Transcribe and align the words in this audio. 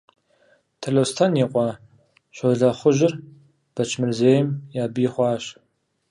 Талъостэн 0.81 1.31
и 1.43 1.45
къуэ 1.51 1.67
Щолэхъужьыр 2.35 3.13
Бэчмырзейм 3.73 4.47
я 4.83 4.85
бий 4.93 5.09
хъуащ. 5.13 5.43